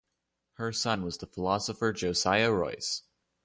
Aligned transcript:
Her 0.53 0.73
son 0.73 1.03
was 1.05 1.19
the 1.19 1.27
philosopher 1.27 1.93
Josiah 1.93 2.51
Royce. 2.51 3.03